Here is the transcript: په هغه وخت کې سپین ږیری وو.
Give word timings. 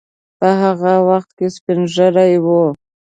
په 0.39 0.49
هغه 0.61 0.93
وخت 1.09 1.29
کې 1.37 1.47
سپین 1.55 1.79
ږیری 1.93 2.35
وو. 2.45 2.63